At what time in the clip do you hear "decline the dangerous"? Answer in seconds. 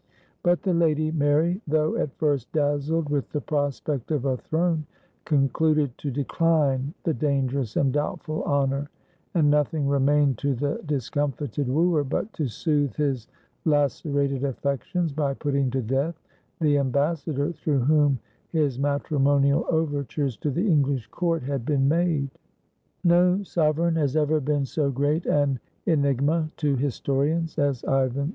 6.09-7.77